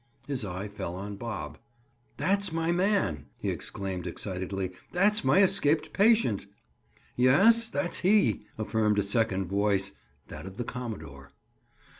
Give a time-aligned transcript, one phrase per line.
[0.25, 1.59] His eye fell on Bob.
[2.17, 4.71] "That's my man," he exclaimed excitedly.
[4.91, 6.47] "That's my escaped patient."
[7.15, 11.31] "Yes, that's he!" affirmed a second voice—that of the commodore.